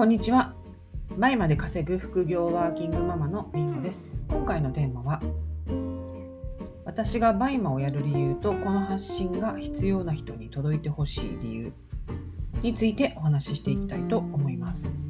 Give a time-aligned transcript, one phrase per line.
[0.00, 0.54] こんにちは。
[1.18, 4.24] バイマで稼ぐ副業ワーキングママのりんごです。
[4.30, 5.20] 今回のテーマは、
[6.86, 11.72] 私がバイマをやる理由とこの発信が必要な人に届いてほしい理由
[12.62, 15.02] についてお話ししていきたいと思います。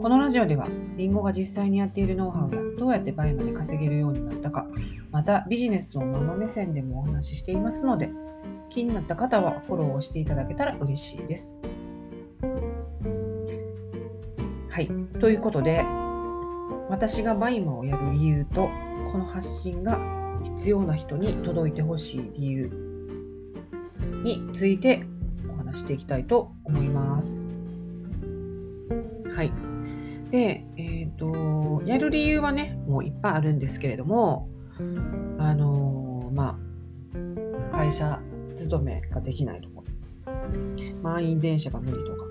[0.00, 4.68] このラジオでは、りんごが実際にやっているノウハウやどうやってバイマで稼げるようになったか、
[5.10, 8.10] またビジネスをママ目線でもお話ししていますので、
[8.70, 11.60] 気になった方はフォローをしていただけたら嬉しいです。
[14.78, 14.88] はい。
[15.18, 15.84] ということで、
[16.88, 18.70] 私がバイマをやる理由と、
[19.10, 19.98] この発信が
[20.56, 22.70] 必要な人に届いてほしい理由
[24.22, 25.04] について
[25.52, 27.44] お話していきたいと思います。
[29.34, 29.52] はい。
[30.30, 34.48] で、えっ、と、やる理由はね、もういっぱいあるんですけれども、
[35.38, 36.56] あのーま
[37.72, 38.20] あ、会社
[38.54, 39.78] 勤めができないとこ
[41.02, 42.27] 満員電車が無理とか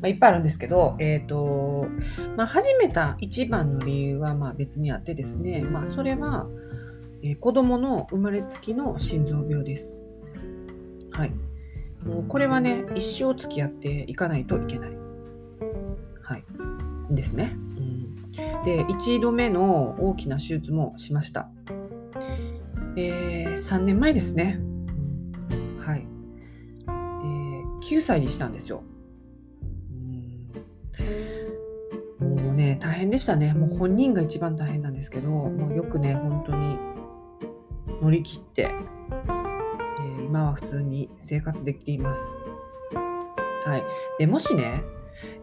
[0.00, 1.86] まあいっぱいあるんですけど、えっ、と、
[2.36, 6.46] まあ、始めた一番の理由はまあ別にあってですね、まあ、それは、
[7.22, 10.00] えー子供の生まれつきの心臓病です。
[11.12, 11.32] はい。
[12.04, 14.90] もうこれはね、一生付き合っていかないといけない。
[16.22, 16.44] はい。
[17.10, 17.56] ですね。
[17.56, 18.14] うん、
[18.64, 21.48] で、一度目の大きな手術もしました。
[22.96, 24.60] えー、3年前ですね。
[25.80, 26.00] はい。
[26.00, 28.82] で、9歳にしたんですよ。
[32.76, 33.52] 大変でしたね。
[33.54, 36.78] もう本人が一番大変なんですけど、もうよくね、本当に
[38.02, 42.20] 乗り切って、えー今は普通に生活できています。
[43.64, 43.84] はい。
[44.18, 44.82] で、もしね、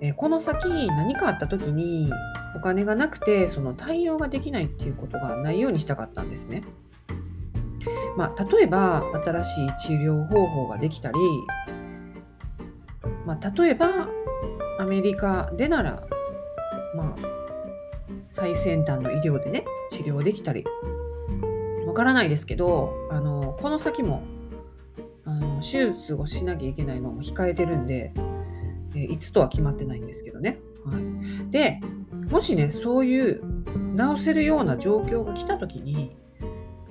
[0.02, 2.12] えーこの先何かあった時に
[2.56, 6.64] お金がなくてその対応ができないっていうことがないようにしたかったんですね。
[8.16, 11.16] まあ、例えば新しい治療方法ができたり、
[13.26, 14.08] まあ、例えば
[14.80, 16.04] アメリカでなら、
[16.96, 17.33] まあ、
[18.34, 20.66] 最先端の医療でね治療できたり
[21.86, 24.24] わからないですけどあのこの先も
[25.24, 28.12] あの手術をしなきゃいけないのも控えてるんで、
[28.96, 30.60] えーいつとは決まってないんですけどね。
[30.86, 31.80] はい、で
[32.30, 33.42] もしねそういう
[33.98, 36.16] 治せるような状況が来た時に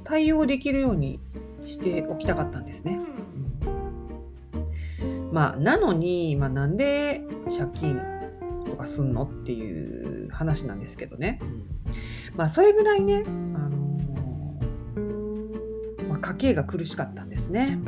[0.03, 1.21] 対応できるように
[1.67, 2.99] しておきたかったんですね。
[5.33, 8.12] まあ、なのに、まあ、なんで借金と
[8.83, 9.25] かすんの？
[9.25, 11.41] っていう話なんですけどね。
[12.37, 17.79] まあ、それぐらいね、あのーまあ、家計が苦しかったんですね。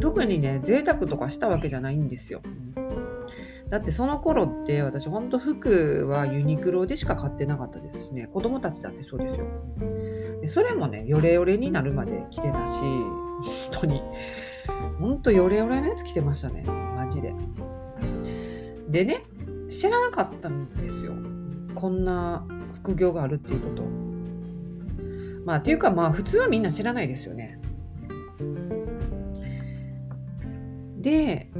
[0.00, 2.42] 特にね、贅沢とかしたわけじゃないんですよ。
[3.70, 8.28] だってその頃って私本当服はユニクロでしか買ってなかったですしね。
[8.28, 9.46] 子供たちだってそうですよ。
[10.42, 13.42] でそれもねヨレヨレになるまで着てたし本
[13.72, 14.02] 当に。
[15.00, 16.62] 本当ヨレヨレのやつ着てましたね。
[16.62, 17.34] マジで。
[18.88, 19.24] でね
[19.68, 21.14] 知らなかったんですよ
[21.74, 23.82] こんな副業があるっていうこと
[25.44, 27.58] まあっていうかまあ普通はみんな知らないですよね
[30.98, 31.50] で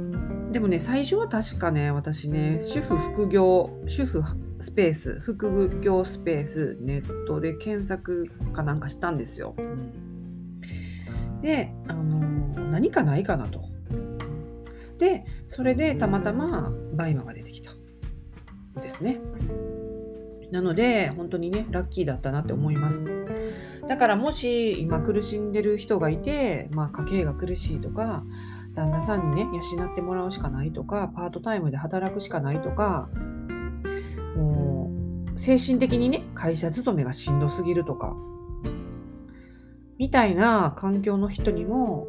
[0.51, 4.23] でもね最初は確かね私ね主婦副業主婦
[4.61, 9.55] スペース副業スペースネットで検索かなんかしたんですよ。
[11.41, 12.19] で、あの
[12.71, 13.63] 何かないかなと。
[14.97, 17.71] でそれでたまたまバイマが出てきた
[18.81, 19.19] ですね。
[20.51, 23.25] なので本当にねラッキーだったなって思います。
[23.87, 28.23] だからもし今苦しんでる人がいて、まあ、家計が苦しいとか
[28.73, 33.09] 旦那さんにね養ってもらうしかないとかパートタイムで働くしかないとか
[34.35, 34.91] も
[35.35, 38.15] う精神的にね会社勤めがしんどすぎるとか
[39.97, 42.07] みたいな環境の人にも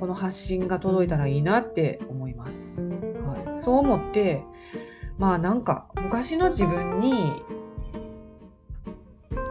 [0.00, 2.76] この発信が届いたらいいなって思います。
[2.78, 4.44] はい、そう思って
[5.18, 7.42] まあなんか昔の自分に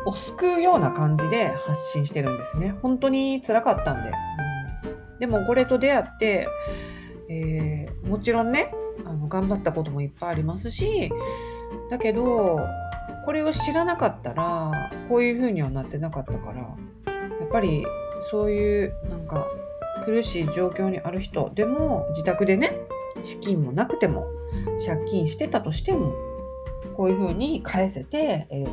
[0.05, 2.75] を救うような感じで発信してるんですね。
[2.81, 4.11] 本当に辛かったんで。
[5.13, 6.47] うん、でもこれと出会って、
[7.29, 8.73] えーもちろんね
[9.05, 11.11] あの頑張ったこともいっぱいありますし
[11.89, 12.59] だけど
[13.25, 14.71] これを知らなかったら
[15.09, 16.65] こういう風にはなってなかったからや
[17.45, 17.85] っぱり
[18.31, 19.47] そういうなんか
[20.05, 22.77] 苦しい状況にある人でも自宅でね
[23.27, 24.25] 資金もなくても
[24.85, 26.13] 借金してたとしても
[26.95, 28.65] こういう風に返せて、え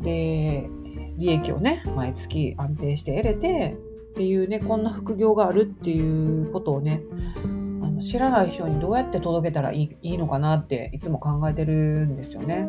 [0.00, 0.68] で
[1.16, 3.76] 利益をね毎月安定して得れて
[4.12, 7.02] っていうねこんな副業があるっていうことをね
[7.44, 7.46] あ
[7.88, 11.72] の知らない人にどうやって届けたらいいいいのかなっていつも考えてる
[12.06, 12.68] んですよね。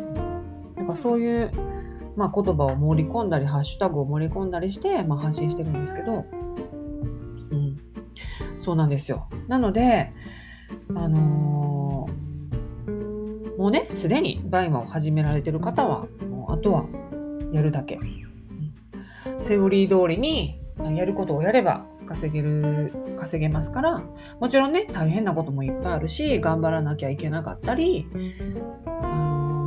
[0.76, 1.52] なんかそういう、
[2.16, 6.26] まあ、言葉を盛り込んだりハッシュタグを盛り込んだりして、まあ、発信してるんですけど、
[7.52, 7.78] うん、
[8.58, 9.28] そうなんですよ。
[9.48, 10.12] なので
[10.96, 16.86] あのー、もうねすでに BUYMA を始められてる方はもうあとは
[17.52, 18.00] やるだけ、
[19.40, 20.60] セオリー通りに
[20.96, 24.04] やることをやれば稼げる稼げますから
[24.40, 28.08] もちろんね大変なこともいっぱいあるし頑張らなきゃいけなかったり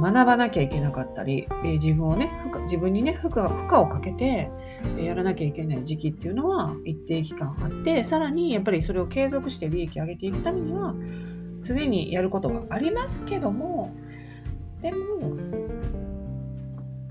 [0.00, 2.30] 学ばなきゃいけなかったり、え自分をね
[2.64, 4.50] 自分にね負荷負荷をかけて
[4.98, 10.94] やらなきゃいけない時期っていうのは一定期間あってさらにやっぱりそれを継続して利益を上げていくためには
[11.62, 13.94] 常にやることはありますけども
[14.80, 15.36] でも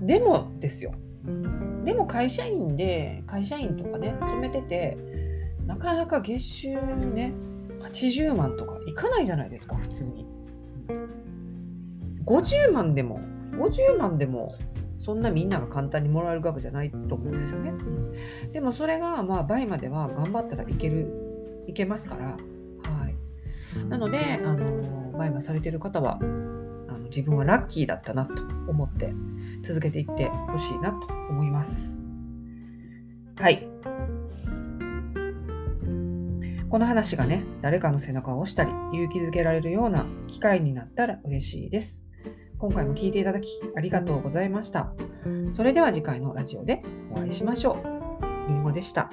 [0.00, 0.94] でもですよ
[1.84, 4.96] でも会社員で会社員とかね勤めてて
[5.66, 7.34] なかなか月収ね
[7.80, 10.26] 80万とかいかないじゃないですか普通に。
[12.26, 13.20] 50万でも
[13.52, 14.56] 50万でも
[14.98, 17.72] そんなみんなが簡単にもらえる額じゃないと思うんですよね。
[18.52, 22.26] でもそれがまあ倍までは頑張ったらいけるいけますから。
[22.26, 23.14] はい、
[23.88, 29.12] なのであの倍マされてる方はあの自分はラッキーだったなと思って
[29.62, 31.98] 続けていってほしいなと思います。
[33.36, 33.68] はい。
[36.68, 42.05] この話がね、誰かの背中を押したり、勇気づけられるような機会になったら嬉しいです。
[42.58, 44.92] 今回も聴いていただきありがとうございました。
[45.50, 48.48] それでは次回のラジオでお会いしましょう。
[48.48, 49.10] りんごでした。